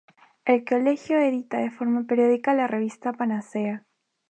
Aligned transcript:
El 0.45 0.65
colegio 0.65 1.19
edita 1.19 1.59
de 1.59 1.69
forma 1.69 2.05
periódica 2.07 2.55
la 2.55 2.65
revista 2.65 3.13
Panacea. 3.13 3.85